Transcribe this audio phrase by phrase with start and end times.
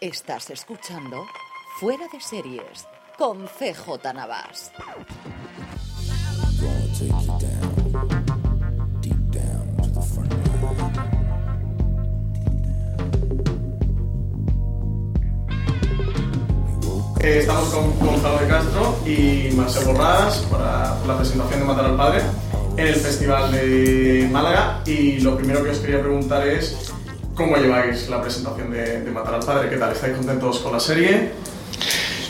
[0.00, 1.26] Estás escuchando
[1.78, 2.86] Fuera de Series
[3.18, 4.72] con CJ Navas.
[17.20, 21.96] Eh, estamos con Gonzalo de Castro y Marcel Borrás para la presentación de Matar al
[21.98, 22.22] Padre
[22.78, 24.82] en el Festival de Málaga.
[24.86, 26.90] Y lo primero que os quería preguntar es
[27.40, 29.68] cómo lleváis la presentación de, de Matar al Padre.
[29.70, 29.92] ¿Qué tal?
[29.92, 31.30] ¿Estáis contentos con la serie?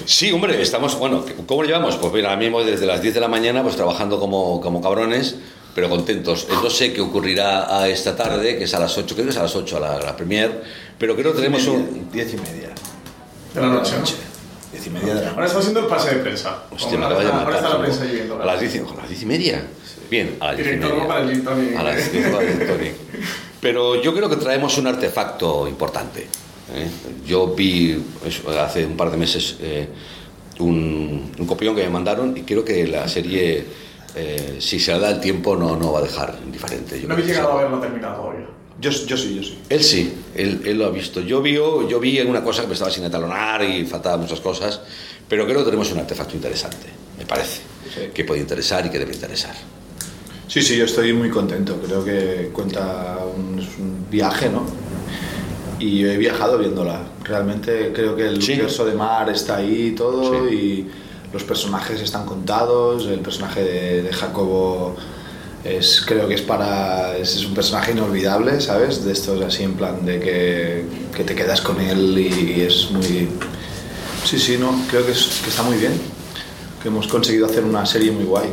[0.06, 1.96] Sí, hombre, estamos, bueno, ¿cómo lo llevamos?
[1.96, 5.36] Pues mira, ahora mismo desde las 10 de la mañana pues trabajando como, como cabrones,
[5.74, 6.46] pero contentos.
[6.50, 9.36] No sé qué ocurrirá a esta tarde, que es a las 8, creo que es
[9.38, 10.62] a las 8 a la, la premier,
[10.98, 12.08] pero creo que tenemos un...
[12.12, 12.70] Diez y media.
[13.54, 14.04] De la noche, ¿no?
[14.72, 16.62] Diez y media de la Ahora está haciendo el pase de prensa.
[16.70, 17.44] Hostia, me ahora, acaba de está, matar.
[17.44, 18.42] ahora está la prensa viendo.
[18.42, 19.62] A las 10, y- a 10 media.
[20.10, 21.08] Bien, a las 10 y Director media.
[21.08, 21.76] para el Gin Tonic.
[21.76, 22.92] A las 10 para el Gin Tonic.
[23.60, 26.20] Pero yo creo que traemos un artefacto importante.
[26.74, 26.88] ¿eh?
[27.26, 28.02] Yo vi
[28.58, 29.88] hace un par de meses eh,
[30.60, 33.64] un, un copión que me mandaron y creo que la serie,
[34.14, 37.00] eh, si se le da el tiempo, no, no va a dejar indiferente.
[37.00, 38.46] Yo No habéis llegado a verlo terminado todavía.
[38.80, 39.58] Yo, yo sí, yo sí.
[39.68, 41.20] Él sí, él, él lo ha visto.
[41.20, 44.80] Yo vi, yo vi una cosa que me estaba sin etalonar y faltaban muchas cosas,
[45.28, 46.86] pero creo que tenemos un artefacto interesante,
[47.18, 47.60] me parece,
[47.94, 48.00] Sí.
[48.14, 49.54] que puede interesar y que debe interesar.
[50.48, 51.80] Sí, sí, yo estoy muy contento.
[51.84, 53.49] Creo que cuenta un
[54.10, 54.62] viaje, ¿no?
[55.78, 57.00] Y yo he viajado viéndola.
[57.24, 58.52] Realmente creo que el Sí.
[58.52, 60.54] universo de Mar está ahí y todo Sí.
[60.54, 60.90] y
[61.32, 63.06] los personajes están contados.
[63.06, 64.96] El personaje de, de Jacobo
[65.64, 69.04] es, creo que es para es, es un personaje inolvidable, ¿sabes?
[69.04, 70.84] De estos así en plan de que,
[71.16, 73.28] que te quedas con él y, es muy...
[74.24, 75.92] Sí, sí, no, creo que, es- que está muy bien.
[76.82, 78.48] Que hemos conseguido hacer una serie muy guay.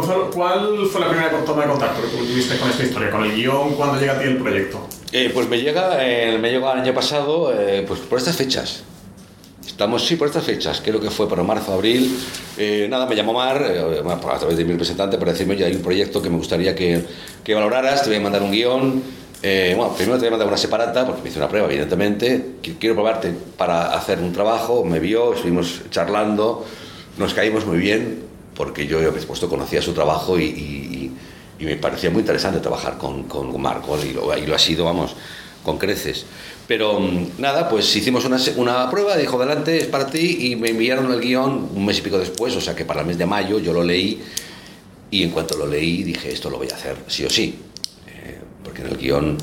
[0.00, 3.74] ¿Cuál fue la primera toma de contacto que tuviste con esta historia, con el guion,
[3.74, 4.86] cuando llega a ti el proyecto?
[5.12, 8.82] Eh, pues me llega, eh, me llegó el año pasado, eh, pues por estas fechas.
[9.66, 12.16] Estamos, sí, por estas fechas, creo que fue por marzo, abril.
[12.56, 15.74] Eh, nada, me llamó Mar, eh, a través de mi representante, para decirme, oye, hay
[15.74, 17.04] un proyecto que me gustaría que,
[17.44, 19.02] que valoraras, te voy a mandar un guion.
[19.42, 22.54] Eh, bueno, primero te voy a mandar una separata, porque me hice una prueba, evidentemente.
[22.62, 24.82] Qu- Quiero probarte para hacer un trabajo.
[24.84, 26.64] Me vio, estuvimos charlando,
[27.18, 28.22] nos caímos muy bien,
[28.56, 31.12] porque yo, por supuesto, conocía su trabajo y, y-
[31.58, 35.14] me parecía muy interesante trabajar con, con Marco, y lo, y lo ha sido, vamos,
[35.64, 36.26] con creces.
[36.68, 40.68] Pero mm, nada, pues hicimos una, una prueba, dijo adelante, es para ti, y me
[40.70, 43.24] enviaron el guion un mes y pico después, o sea que para el mes de
[43.24, 44.22] mayo yo lo leí,
[45.10, 47.58] y en cuanto lo leí dije, esto lo voy a hacer sí o sí,
[48.08, 49.38] Eh, porque en el guion,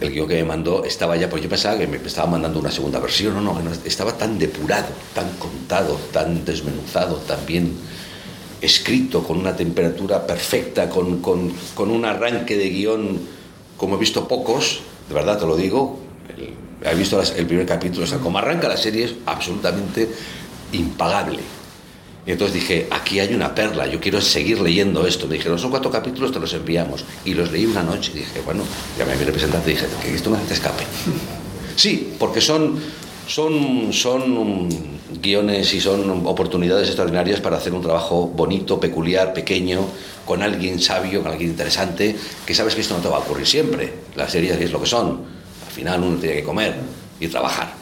[0.00, 2.70] el guion que me mandó estaba ya, pues yo pensaba que me estaba mandando una
[2.70, 7.72] segunda versión, no, no, estaba tan depurado, tan contado, tan desmenuzado, tan bien
[8.62, 13.18] escrito, con una temperatura perfecta, con, con- un arranque de guion
[13.76, 15.98] como he visto pocos, de verdad te lo digo.
[16.84, 20.08] He visto el primer capítulo, o sea, como arranca la serie es absolutamente
[20.72, 21.40] impagable.
[22.26, 25.26] Y entonces dije, aquí hay una perla, yo quiero seguir leyendo esto.
[25.26, 27.04] Me dijeron, son cuatro capítulos, te los enviamos.
[27.24, 28.62] Y los leí una noche y dije, bueno,
[28.98, 30.84] llamé a mi representante dije, que esto no te escape.
[31.74, 32.78] Sí, porque son,
[33.26, 34.68] son, son
[35.20, 39.86] guiones y son oportunidades extraordinarias para hacer un trabajo bonito, peculiar, pequeño,
[40.26, 42.16] con alguien sabio, con alguien interesante,
[42.46, 43.92] que sabes que esto no te va a ocurrir siempre.
[44.16, 45.20] Las series es lo que son.
[45.66, 46.74] Al final uno tiene que comer
[47.20, 47.72] y trabajar.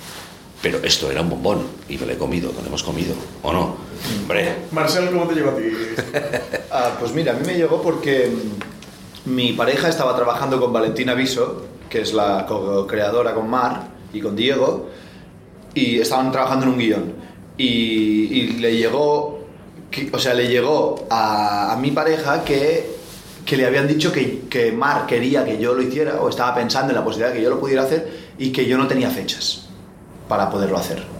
[0.63, 3.53] Pero esto era un bombón y me lo he comido, no lo hemos comido, ¿o
[3.53, 3.77] no?
[4.21, 5.63] Hombre, Marcel, ¿cómo te llegó a ti?
[6.73, 11.15] Ah, pues mira, a mí me llegó porque mm, mi pareja estaba trabajando con Valentina
[11.15, 14.89] Viso, que es la co-creadora con Mar y con Diego,
[15.75, 17.13] y estaban trabajando en un guion.
[17.57, 19.47] Y, le llegó,
[20.13, 22.91] o sea, le llegó a, a mi pareja que,
[23.45, 26.91] que le habían dicho que, que Mar quería que yo lo hiciera, o estaba pensando
[26.93, 29.69] en la posibilidad de que yo lo pudiera hacer, y que yo no tenía fechas
[30.29, 31.20] para poderlo hacer.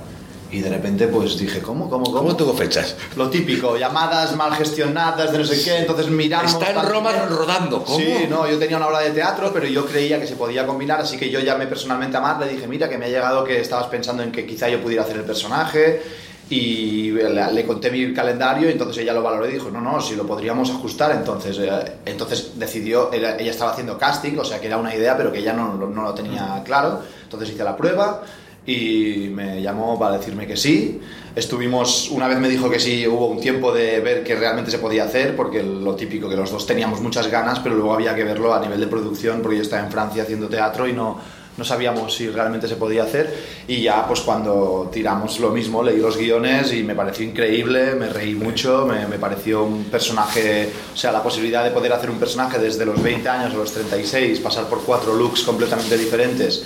[0.53, 1.89] Y de repente pues dije, ¿cómo?
[1.89, 2.07] ¿Cómo?
[2.07, 2.19] ¿Cómo?
[2.19, 2.97] ¿cómo tengo fechas?
[3.17, 6.53] Lo típico, llamadas mal gestionadas de no sé qué, entonces miramos...
[6.53, 7.99] Está en Roma rodando, ¿cómo?
[7.99, 11.01] Sí, no, yo tenía una obra de teatro, pero yo creía que se podía combinar,
[11.01, 13.61] así que yo llamé personalmente a Mar, le dije, mira, que me ha llegado que
[13.61, 16.03] estabas pensando en que quizá yo pudiera hacer el personaje,
[16.49, 20.01] y le, le conté mi calendario y entonces ella lo valoró y dijo, no, no,
[20.01, 21.13] si lo podríamos ajustar.
[21.13, 25.17] Entonces, eh, entonces decidió, ella, ella estaba haciendo casting, o sea que era una idea,
[25.17, 27.03] pero que ella no, no lo tenía claro.
[27.23, 28.25] Entonces hice la prueba
[28.67, 31.01] y me llamó para decirme que sí.
[31.35, 34.79] Estuvimos, una vez me dijo que sí, hubo un tiempo de ver que realmente se
[34.79, 38.25] podía hacer, porque lo típico que los dos teníamos muchas ganas, pero luego había que
[38.25, 41.19] verlo a nivel de producción, porque yo estaba en Francia haciendo teatro y no,
[41.57, 43.35] no sabíamos si realmente se podía hacer
[43.69, 48.09] y ya pues cuando tiramos lo mismo, leí los guiones y me pareció increíble, me
[48.09, 52.19] reí mucho, me, me pareció un personaje, o sea, la posibilidad de poder hacer un
[52.19, 56.63] personaje desde los 20 años a los 36, pasar por cuatro looks completamente diferentes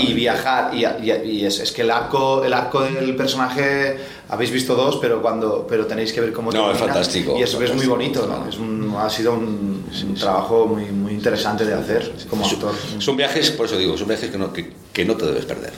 [0.00, 4.50] y viajar y, y- y es, es que el arco, el arco del personaje habéis
[4.50, 7.74] visto dos, pero cuando pero tenéis que ver cómo No, es fantástico, y es, es
[7.74, 8.48] muy bonito, ¿no?
[8.48, 12.72] Es un- ha sido un, un trabajo muy, muy interesante de hacer como actor.
[12.98, 15.72] Son viajes, por eso digo, son viajes que no, que, que no te debes perder.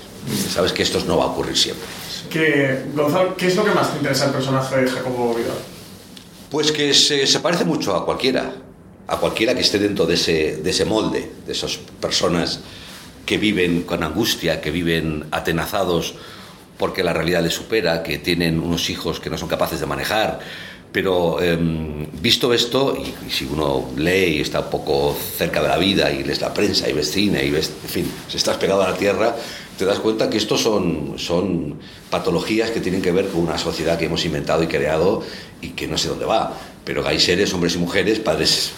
[0.50, 1.84] Sabes que esto no va a ocurrir siempre.
[2.30, 5.58] Que, Gonzalo, ¿qué es lo que más te interesa del personaje de Jacobo Vidal?
[6.50, 8.52] Pues que se, se parece mucho a cualquiera,
[9.06, 12.60] a cualquiera que esté dentro de ese, de ese molde, de esas personas
[13.26, 16.14] que viven con angustia, que viven atenazados
[16.78, 20.40] porque la realidad les supera, que tienen unos hijos que no son capaces de manejar.
[20.94, 25.76] Pero em, visto esto, y, si uno lee y está un poco cerca de la
[25.76, 28.80] vida y lees la prensa y ves cine y ves, en fin, si estás pegado
[28.80, 29.34] a la tierra,
[29.76, 31.80] te das cuenta que estos son, son
[32.10, 35.24] patologías que tienen que ver con una sociedad que hemos inventado y creado
[35.60, 36.56] y que no sé dónde va.
[36.84, 38.70] Pero hay seres, hombres y mujeres, padres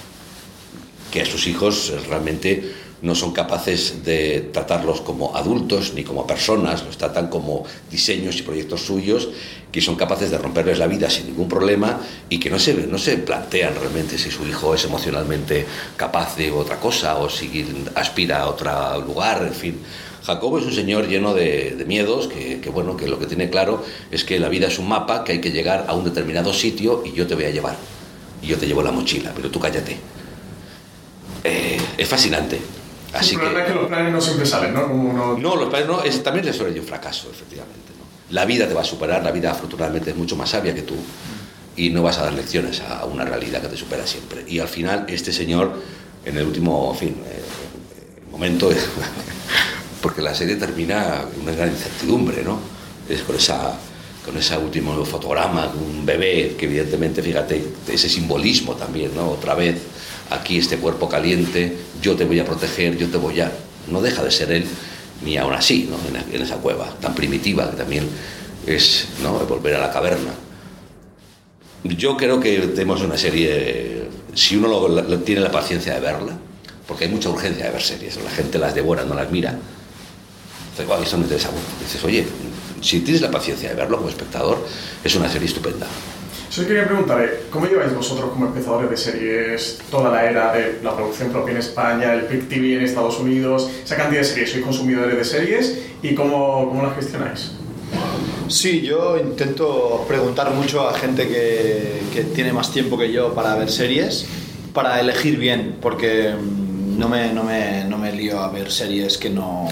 [1.12, 2.72] que a sus hijos realmente
[3.06, 8.42] no son capaces de tratarlos como adultos ni como personas, los tratan como diseños y
[8.42, 9.28] proyectos suyos
[9.72, 12.00] que son capaces de romperles la vida sin ningún problema
[12.30, 15.66] y que no se, no se plantean realmente si su hijo es emocionalmente
[15.96, 19.78] capaz de otra cosa o si aspira a otro lugar, en fin.
[20.24, 23.50] Jacobo es un señor lleno de, de miedos que, que, bueno, que lo que tiene
[23.50, 26.52] claro es que la vida es un mapa, que hay que llegar a un determinado
[26.52, 27.76] sitio y yo te voy a llevar.
[28.42, 29.98] Y yo te llevo la mochila, pero tú cállate.
[31.44, 32.58] Eh, es fascinante.
[33.18, 34.88] Así el problema que, es que los planes no siempre salen, ¿no?
[34.88, 37.92] Como uno- no, los padres no, es, también les suele un fracaso, efectivamente.
[37.98, 38.04] ¿no?
[38.34, 40.94] La vida te va a superar, la vida afortunadamente es mucho más sabia que tú
[41.76, 44.44] y no vas a dar lecciones a una realidad que te supera siempre.
[44.48, 45.82] Y al final, este señor,
[46.24, 47.42] en el último en fin, eh,
[48.30, 48.70] momento,
[50.02, 52.58] porque la serie termina con una gran incertidumbre, ¿no?
[53.08, 53.74] Es con esa
[54.24, 59.30] con ese último fotograma, un bebé, que evidentemente, fíjate, ese simbolismo también, ¿no?
[59.30, 59.76] Otra vez,
[60.30, 63.52] aquí este cuerpo caliente, yo te voy a proteger, yo te voy a...
[63.88, 64.64] No deja de ser él,
[65.24, 65.96] ni aún así, ¿no?
[66.32, 68.08] En, esa cueva tan primitiva que también
[68.66, 69.32] es, ¿no?
[69.46, 70.32] Volver a la caverna.
[71.84, 74.88] Yo creo que tenemos una serie, si uno
[75.18, 76.36] tiene la paciencia de verla,
[76.86, 79.50] porque hay mucha urgencia de ver series, la gente las devora, no las mira.
[79.50, 81.64] Entonces, "Guau, esto me interesa mucho.
[81.80, 82.26] Dices, oye,
[82.80, 84.66] si tienes la paciencia de verlo como espectador,
[85.02, 85.86] es una serie estupenda.
[86.56, 87.40] Yo quería preguntar, ¿eh?
[87.50, 91.58] ¿cómo lleváis vosotros como empezadores de series toda la era de la producción propia en
[91.58, 94.52] España, el Pick TV en Estados Unidos, esa cantidad de series?
[94.52, 95.78] ¿Sois consumidores de series?
[96.02, 97.50] ¿Y cómo, cómo las gestionáis?
[98.48, 103.54] Sí, yo intento preguntar mucho a gente que, que tiene más tiempo que yo para
[103.56, 104.24] ver series,
[104.72, 109.18] para elegir bien, porque mm, no me, no me, no me lío a ver series
[109.18, 109.68] que no...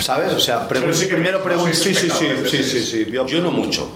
[0.00, 0.34] ¿Sabes?
[0.34, 1.74] O sea, sí que primero pregunto...
[1.74, 3.06] Sí, sí, sí, sí, sí, sí.
[3.10, 3.88] Yo, Yo no mucho.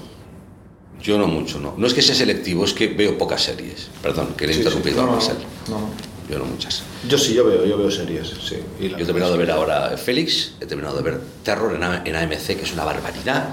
[1.05, 1.75] Yo no mucho, no.
[1.77, 3.89] No es que sea selectivo, es que veo pocas series.
[4.03, 5.37] Perdón, que le he Sí, interrumpido No, no, Marcel.
[5.69, 5.91] no, no.
[6.31, 6.82] Yo no muchas.
[7.06, 8.56] Yo sí, yo veo, yo veo series, sí.
[8.81, 12.17] Y Yo he terminado de ver ahora Félix, he terminado de ver Terror en, en
[12.17, 13.51] AMC, que es una barbaridad.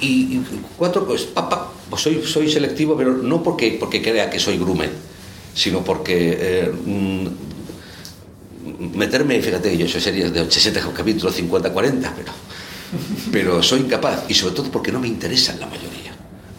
[0.00, 0.44] Y, y
[0.76, 1.28] cuatro cosas.
[1.28, 4.90] Pa, pues soy, soy selectivo, pero no porque, porque crea que soy grumen,
[5.54, 7.26] sino porque eh, mm,
[8.96, 12.32] meterme, fíjate, yo soy series de 60 capítulos, 50, 40, pero,
[13.30, 14.24] pero soy incapaz.
[14.28, 15.91] Y sobre todo porque no me interesan la mayoría.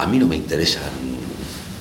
[0.03, 0.83] A mí no me interesan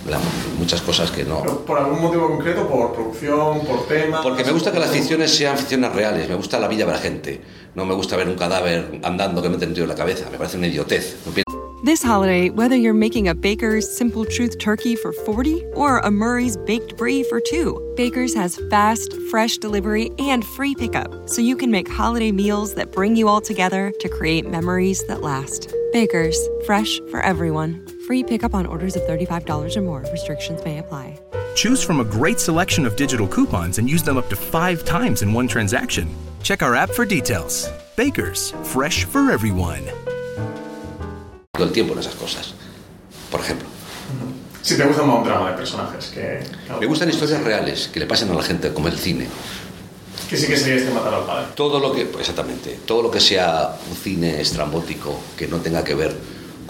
[0.09, 0.21] la-
[0.57, 1.43] muchas cosas que no.
[1.43, 2.69] ¿Pero ¿Por algún motivo concreto?
[2.69, 3.61] ¿Por producción?
[3.67, 4.23] ¿Por tema?
[4.23, 6.99] Porque me gusta que las ficciones sean ficciones reales, me gusta la vida de la
[6.99, 7.41] gente.
[7.75, 10.39] No me gusta ver un cadáver andando que me he metido en la cabeza, me
[10.39, 11.17] parece una idiotez.
[11.85, 16.57] This holiday, whether you're making a Baker's Simple Truth turkey for 40 or a Murray's
[16.59, 21.73] Baked Brie for 2, Baker's has fast, fresh delivery and free pickup, so you can
[21.73, 25.75] make holiday meals that bring you all together to create memories that last.
[25.93, 27.85] Baker's, fresh for everyone.
[28.07, 30.05] Free pickup on orders of $35 or more.
[30.11, 31.19] Restrictions may apply.
[31.55, 35.23] Choose from a great selection of digital coupons and use them up to five times
[35.23, 36.09] in one transaction.
[36.43, 37.69] Check our app for details.
[37.97, 39.83] Bakers, fresh for everyone.
[41.53, 42.55] todo el tiempo en esas cosas.
[43.31, 43.69] Por ejemplo,
[44.63, 46.41] Si te gusta un drama de personajes que...
[46.81, 49.29] me gustan historias reales que le pasen a la gente como el cine.
[50.29, 51.47] Que sí que sería este matar al padre.
[51.55, 55.95] Todo lo que, exactamente, todo lo que sea un cine estrambótico que no tenga que
[55.95, 56.15] ver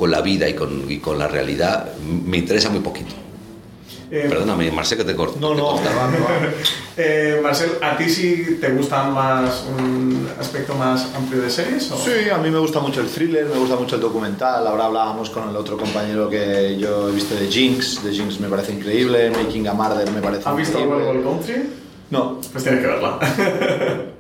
[0.02, 1.92] con la vida y con, y con la realidad,
[2.26, 3.14] me interesa muy poquito.
[4.11, 5.38] Eh, Perdóname, Marcel, que te corto.
[5.38, 5.90] No, te no, corta.
[5.94, 6.12] va, va.
[6.97, 11.88] eh, Marcel, ¿a ti sí te gusta más un aspecto más amplio de series?
[11.92, 11.97] O?
[11.97, 14.66] Sí, a mí me gusta mucho el thriller, me gusta mucho el documental.
[14.66, 18.02] Ahora hablábamos con el otro compañero que yo he visto de Jinx.
[18.02, 19.30] De Jinx me parece increíble.
[19.30, 21.06] Making a Murder me parece ¿Has visto increíble.
[21.06, 21.62] World Country?
[22.11, 22.40] No.
[22.50, 23.18] Pues tienes que verla.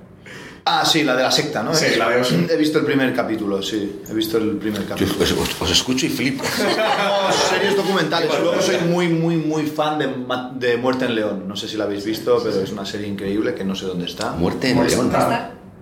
[0.80, 1.74] Ah, sí, la de la secta, ¿no?
[1.74, 2.34] Sí, la de Osho.
[2.48, 4.00] He visto el primer capítulo, sí.
[4.08, 5.22] He visto el primer Yo capítulo.
[5.24, 6.42] os, os- os escucho y flipo.
[7.02, 8.30] No, series documentales.
[8.40, 10.08] Luego soy muy, muy, muy fan de,
[10.54, 11.44] de Muerte en León.
[11.48, 14.06] No sé si la habéis visto, pero es una serie increíble que no sé dónde
[14.06, 14.32] está.
[14.32, 14.86] Muerte en.
[14.86, 15.12] León.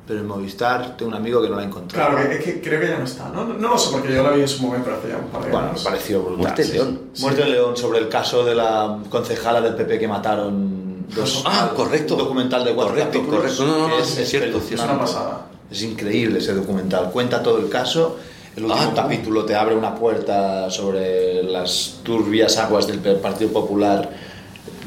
[0.07, 2.17] Pero en Movistar tengo un amigo que no la ha encontrado.
[2.17, 3.45] Claro, es que creo que ya no está, ¿no?
[3.45, 5.51] No lo sé porque yo la vi en su momento hace ya un par de
[5.51, 5.85] Bueno, me años.
[5.85, 6.39] pareció brutal.
[6.39, 7.01] Muerte en sí, León.
[7.13, 7.23] sí.
[7.23, 10.80] Muerte en León sobre el caso de la concejala del PP que mataron.
[11.15, 12.15] Dos, Ah, correcto.
[12.15, 13.41] Un documental de cuatro Correcto, capítulos.
[13.41, 13.67] correcto.
[13.67, 15.47] No, no, no, que es cierto, es una pasada.
[15.71, 17.11] Es increíble ese documental.
[17.11, 18.19] Cuenta todo el caso.
[18.57, 24.11] El último Ah, capítulo te abre una puerta sobre las turbias aguas del Partido Popular.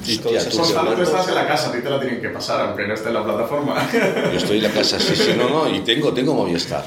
[0.05, 1.11] Y todo Hostia, ese tú Gonzalo, tú asunto.
[1.11, 3.13] estás en la casa, a ti te la tienen que pasar, aunque no esté en
[3.13, 3.89] la plataforma.
[3.93, 6.83] Yo estoy en la casa, sí, sí, no, no, y tengo, tengo Movistar.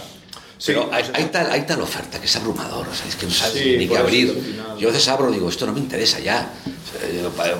[0.58, 3.26] Sí, Pero hay, hay tal, hay tal oferta que es abrumador, o sea, es que
[3.26, 4.56] no sabes Sí, ni qué abrir.
[4.78, 6.50] Yo a veces abro y digo, esto no me interesa ya.
[7.02, 7.56] Eh, Bueno,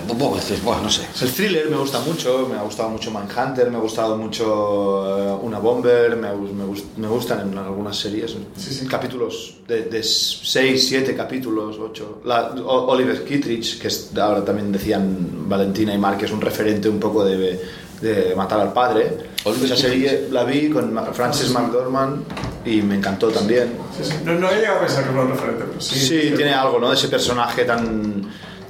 [0.64, 1.02] bueno, no sé.
[1.20, 5.38] El thriller me gusta mucho, me ha gustado mucho Manhunter, me ha gustado mucho eh,
[5.42, 6.64] Una Bomber, me, me,
[6.96, 8.34] me gustan en algunas series.
[8.56, 8.86] Sí, sí.
[8.86, 12.22] Capítulos de 6, 7 capítulos, 8.
[12.66, 16.98] Oliver Kittredge, que es, ahora también decían Valentina y Mark, que es un referente un
[16.98, 17.60] poco de,
[18.00, 19.18] de Matar al Padre.
[19.44, 22.24] Esa serie la vi con Frances McDormand
[22.66, 23.72] y me encantó también.
[23.96, 24.14] Sí, sí.
[24.24, 25.98] No, no he llegado a pensar que fue un referente, pero sí.
[25.98, 26.88] Sí, tiene algo, ¿no?
[26.90, 28.22] De ese personaje tan,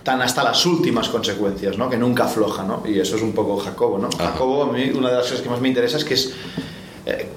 [0.03, 1.89] tan hasta las últimas consecuencias, ¿no?
[1.91, 2.83] Que nunca afloja, ¿no?
[2.87, 4.09] Y eso es un poco Jacobo, ¿no?
[4.19, 4.33] Ajá.
[4.33, 6.33] Jacobo, a mí, una de las cosas que más me interesa es que es...
[7.07, 7.29] eh,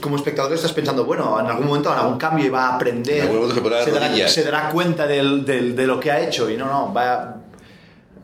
[0.00, 3.18] como espectador estás pensando, bueno, en algún momento hará un cambio y va a aprender,
[3.18, 6.50] En algún momento se dará, se dará cuenta del- del- de lo que ha hecho
[6.50, 7.36] y no, no, va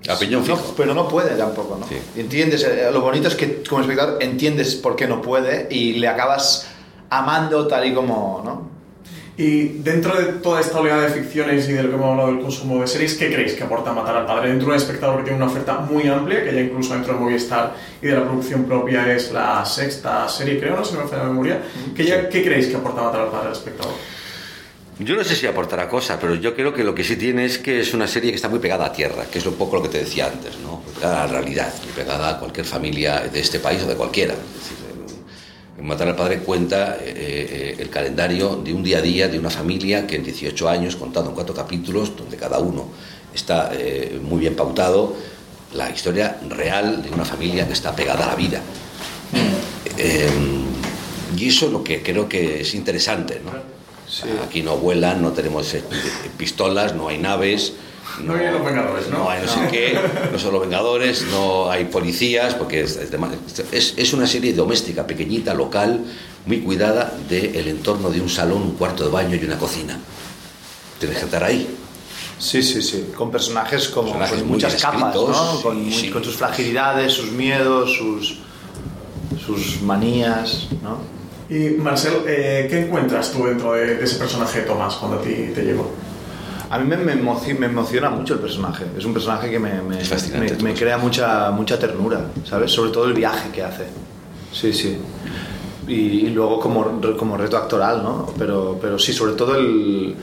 [0.08, 0.74] A piñón no, fijo.
[0.76, 1.86] pero no puede tampoco, ¿no?
[1.86, 1.96] Sí.
[2.16, 6.08] Entiendes, eh, lo bonito es que como espectador entiendes por qué no puede y le
[6.08, 6.66] acabas
[7.10, 8.76] amando tal y como, ¿no?
[9.38, 12.40] Y dentro de toda esta oleada de ficciones y de lo que hemos hablado del
[12.40, 14.48] consumo de series, ¿qué creéis que aporta Matar al Padre?
[14.48, 17.20] Dentro de un espectador que tiene una oferta muy amplia, que ya incluso dentro de
[17.20, 21.04] Movistar y de la producción propia es la sexta serie, creo, no sé si me
[21.06, 21.60] falla la memoria.
[21.94, 23.92] ¿Qué, ya- ¿Qué creéis que aporta Matar al Padre al espectador?
[25.00, 27.58] Yo no sé si aportará cosa, pero yo creo que lo que sí tiene es
[27.58, 29.82] que es una serie que está muy pegada a tierra, que es un poco lo
[29.82, 30.80] que te decía antes, ¿no?
[30.94, 34.32] Pegada a la realidad, muy pegada a cualquier familia de este país o de cualquiera.
[34.32, 34.38] Es
[34.70, 34.85] decir, en
[35.86, 39.50] Matar al Padre cuenta eh, eh, el calendario de un día a día de una
[39.50, 42.88] familia que en 18 años, contado en cuatro capítulos, donde cada uno
[43.32, 45.14] está eh, muy bien pautado,
[45.74, 48.60] la historia real de una familia que está pegada a la vida.
[49.96, 50.28] Eh,
[51.36, 53.52] y eso es lo que creo que es interesante, ¿no?
[54.44, 55.74] Aquí no vuelan, no tenemos
[56.36, 57.74] pistolas, no hay naves.
[58.22, 59.18] No hay los Vengadores, ¿no?
[59.18, 59.98] No hay no sé qué,
[60.32, 62.98] no son los Vengadores, no hay policías, porque es,
[63.96, 66.00] es una serie doméstica, pequeñita, local,
[66.46, 69.98] muy cuidada del entorno de un salón, un cuarto de baño y una cocina.
[70.98, 71.68] Tienes que estar ahí.
[72.38, 73.08] Sí, sí, sí.
[73.16, 75.60] Con personajes como Personajes con muchas capas, ¿no?
[75.62, 76.10] con, muy- sí.
[76.10, 78.38] con sus fragilidades, sus miedos, sus,
[79.44, 80.98] sus manías, ¿no?
[81.48, 85.22] Y Marcel, eh, ¿qué encuentras tú dentro de, de ese personaje de Tomás cuando a
[85.22, 85.90] ti te llegó?
[86.70, 88.84] A mí me, me emoci- me emociona mucho el personaje.
[88.98, 89.96] Es un personaje que me, me,
[90.74, 92.72] crea mucha, mucha ternura, ¿sabes?
[92.72, 93.84] Sobre todo el viaje que hace.
[94.52, 94.96] Sí, sí.
[95.86, 95.94] Y,
[96.26, 98.26] y luego como, como reto actoral, ¿no?
[98.36, 100.16] Pero, pero sí, sobre todo el,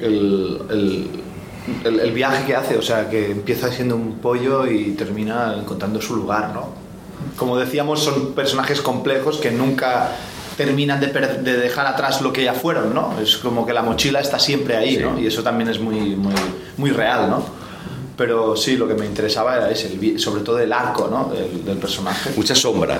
[0.00, 1.10] el, el,
[1.84, 2.76] el- el viaje que hace.
[2.76, 6.70] O sea, que empieza siendo un pollo y termina encontrando su lugar, ¿no?
[7.36, 10.10] Como decíamos, son personajes complejos que nunca
[10.58, 13.18] terminan de, de dejar atrás lo que ya fueron, ¿no?
[13.22, 15.02] Es como que la mochila está siempre ahí, Sí.
[15.02, 15.18] ¿no?
[15.18, 16.34] Y eso también es muy, muy,
[16.76, 17.42] muy real, ¿no?
[18.16, 21.32] Pero sí, lo que me interesaba era ese, el sobre todo el arco, ¿no?
[21.32, 22.30] Del, del personaje.
[22.36, 22.98] Mucha sombra,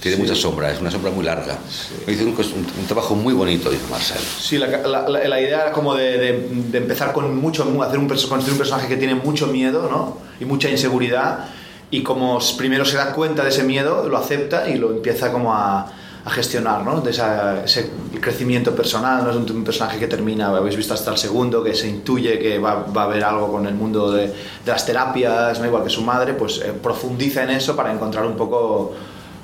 [0.00, 0.22] tiene Sí.
[0.22, 1.58] mucha sombra, es una sombra muy larga.
[2.06, 4.18] Hizo un, un- un trabajo muy bonito, dijo Marcel.
[4.40, 8.06] Sí, la, la- la- idea era como de, de- de empezar con mucho, hacer un,
[8.08, 10.18] construir un personaje que tiene mucho miedo, ¿no?
[10.40, 11.46] Y mucha inseguridad.
[11.90, 15.52] Y como primero se da cuenta de ese miedo, lo acepta y lo empieza como
[15.52, 15.92] a,
[16.24, 17.00] a gestionar, ¿no?
[17.00, 19.30] De esa- ese crecimiento personal, ¿no?
[19.30, 22.58] Es un, un personaje que termina, habéis visto hasta el segundo, que se intuye que
[22.58, 24.32] va, va a haber algo con el mundo de, de
[24.66, 25.66] las terapias, ¿no?
[25.66, 28.92] Igual que su madre, pues eh, profundiza en eso para encontrar un poco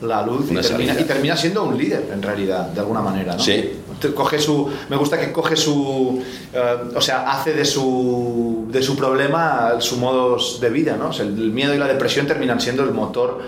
[0.02, 1.00] la luz y termina, salida.
[1.00, 3.40] y termina siendo un líder, en realidad, de alguna manera, ¿no?
[3.42, 3.80] Sí.
[4.14, 8.94] Coge su me gusta que coge su eh, o sea hace de su de su
[8.94, 12.82] problema su modo de vida no O sea, el miedo y la depresión terminan siendo
[12.82, 13.40] el motor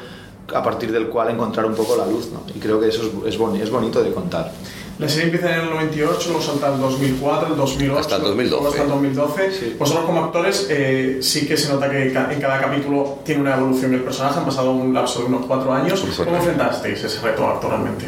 [0.54, 2.42] a partir del cual encontrar un poco la luz, ¿no?
[2.54, 4.52] Y creo que eso es, es, boni- es bonito de contar.
[4.98, 8.50] La serie empieza en el 98, luego salta el 2004, el 2008, Hasta el 2012.
[8.62, 9.52] luego hasta el 2012.
[9.52, 9.76] Sí.
[9.78, 13.94] Vosotros como actores eh, sí que se nota que en cada capítulo tiene una evolución
[13.94, 16.00] el personaje, han pasado un lapso de unos cuatro años.
[16.16, 18.06] ¿Cómo enfrentasteis ese reto actualmente?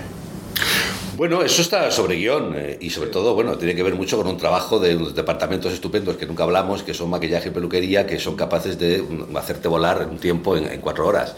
[1.16, 4.26] Bueno, eso está sobre guion eh, y sobre todo, bueno, tiene que ver mucho con
[4.26, 8.18] un trabajo de unos departamentos estupendos que nunca hablamos, que son maquillaje y peluquería, que
[8.18, 11.36] son capaces de mm, hacerte volar un tiempo en, en cuatro horas.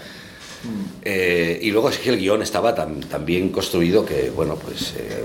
[1.04, 5.24] Eh, y luego es que el guion estaba tan, bien construido que, bueno, pues eh,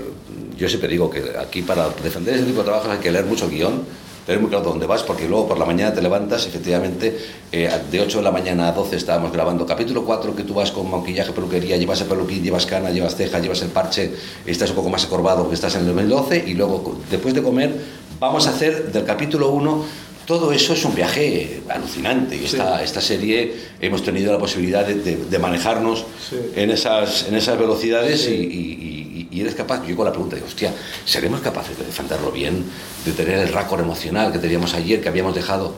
[0.56, 3.48] yo siempre digo que aquí para defender ese tipo de trabajos hay que leer mucho
[3.48, 3.84] guion,
[4.26, 7.16] tener muy claro dónde vas, porque luego por la mañana te levantas, efectivamente,
[7.52, 9.64] eh, de 8 de la mañana a 12 estábamos grabando.
[9.64, 13.38] Capítulo 4, que tú vas con maquillaje, peluquería, llevas el peluquín, llevas cana, llevas ceja,
[13.38, 14.12] llevas el parche,
[14.44, 17.72] estás un poco más acorvado porque estás en el 2012, y luego después de comer
[18.20, 19.84] vamos a hacer del capítulo 1
[20.28, 24.96] todo eso es un viaje alucinante y esta, esta serie hemos tenido la posibilidad de,
[24.96, 26.36] de- de manejarnos Sí.
[26.54, 28.34] en, esas, en esas velocidades Sí.
[28.34, 30.74] y, y- y- eres capaz, yo con la pregunta digo, hostia,
[31.06, 32.62] ¿seremos capaces de defenderlo bien?
[33.06, 35.74] De tener el récord emocional que teníamos ayer, que habíamos dejado.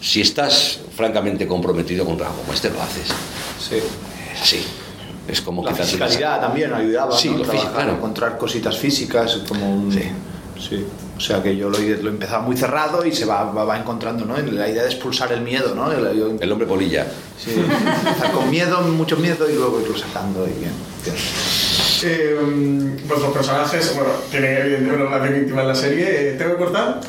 [0.00, 3.08] Si estás francamente comprometido con un trabajo como este, lo haces.
[3.60, 3.76] Sí.
[4.34, 4.64] Es así.
[5.28, 7.38] Es como La quitarte fisicalidad también ayudaba, Sí, ¿no?
[7.38, 7.92] lo físico, claro.
[7.92, 9.92] encontrar cositas físicas como un...
[9.92, 10.84] Sí.
[11.16, 14.24] O sea que yo lo, lo empezaba muy cerrado y se va, va, va encontrando,
[14.24, 14.36] ¿no?
[14.36, 15.92] La idea de expulsar el miedo, ¿no?
[15.92, 17.06] El- yo- El hombre polilla.
[17.38, 20.72] sí, empezar con miedo, mucho miedo y luego irlo sacando y bien.
[21.04, 21.16] bien.
[22.06, 22.36] Eh,
[23.06, 26.06] vuestros personajes, bueno, tienen evidentemente una relación íntima en la serie.
[26.30, 27.00] Eh, ¿Tengo que cortar?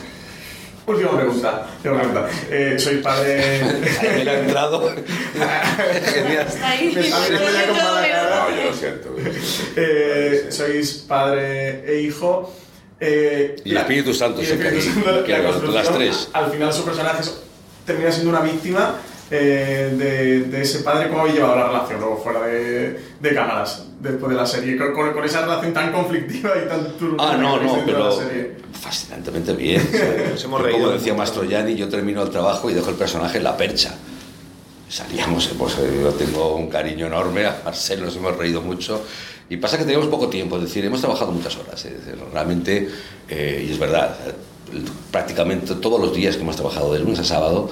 [0.87, 1.65] Última pregunta.
[1.81, 2.29] Tengo que preguntar.
[2.51, 3.61] Eh, soy padre.
[4.01, 4.87] Ahí me ha entrado.
[6.13, 6.47] Genial.
[6.63, 6.95] Ahí.
[6.95, 7.09] Me.
[9.75, 12.53] Eh, sois padre e hijo.
[13.07, 16.29] Eh, Y el Espíritu Santo, y el que Espíritu Santo, que la las construcción, tres.
[16.33, 17.23] Al final su personaje
[17.85, 18.95] termina siendo una víctima
[19.31, 21.09] eh, de, de ese padre.
[21.09, 24.77] ¿Cómo habéis llevado la relación luego fuera de, de cámaras después de la serie?
[24.77, 28.17] Con, con- esa relación tan conflictiva y tan turbulenta Ah, no, que no, pero
[28.81, 29.81] fascinantemente bien.
[30.31, 31.13] Nos hemos reído Como decía.
[31.13, 33.95] Mastroianni, yo termino el trabajo y dejo el personaje en la percha.
[34.87, 39.01] Salíamos, pues, yo tengo un cariño enorme, a Marcelo nos hemos reído mucho.
[39.49, 41.83] Y pasa que teníamos poco tiempo, es decir, hemos trabajado muchas horas.
[41.85, 42.89] es decir, realmente,
[43.29, 44.15] eh, y es verdad,
[45.11, 47.69] prácticamente todos los días que hemos trabajado, de lunes a sábado,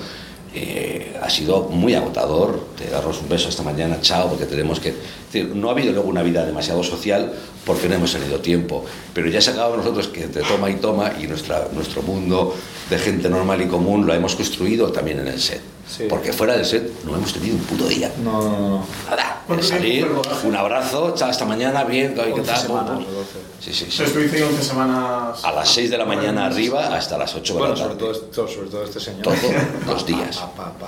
[0.53, 2.67] eh, ha sido muy agotador.
[2.77, 4.89] Te daros un beso esta mañana, chao, porque tenemos que.
[4.89, 4.95] es
[5.31, 7.31] decir, no ha habido luego una vida demasiado social
[7.65, 8.85] porque no hemos tenido tiempo.
[9.13, 12.55] Pero ya se acabado nosotros que entre toma y toma y nuestra, nuestro mundo
[12.89, 15.61] de gente normal y común lo hemos construido también en el set.
[15.89, 16.05] Sí.
[16.09, 18.11] Porque fuera del set no hemos tenido un puto día.
[18.23, 18.85] No, no, no.
[19.09, 19.41] Nada.
[19.45, 20.07] ¿Cuánto Salir,
[20.45, 22.57] un abrazo, chao, hasta mañana, bien, ¿qué 11 tal?
[22.61, 23.13] semanas, Pum, pum.
[23.13, 23.29] o 12.
[23.59, 24.03] Sí, sí, sí.
[24.03, 25.43] estuviste 11 semanas.
[25.43, 27.99] A las 6 de la mañana arriba hasta las 8 de Bueno, la sobre tarde.
[27.99, 29.21] todo, esto- sobre todo este señor.
[29.23, 29.37] Todos
[29.87, 30.42] los días.
[30.47, 30.87] Pa, pa, pa.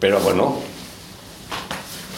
[0.00, 0.58] Pero bueno,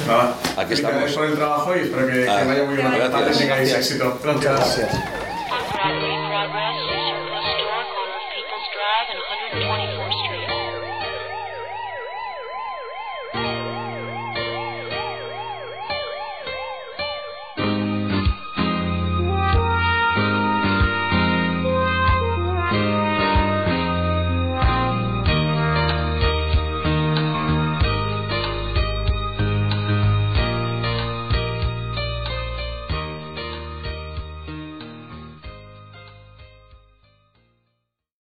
[0.08, 1.12] Nada, Aquí estamos.
[1.12, 2.88] por el trabajo y espero que, que Ah, vaya muy bien.
[2.90, 3.10] gracias.
[3.10, 4.18] Padre, tengáis éxito.
[4.40, 4.88] Gracias.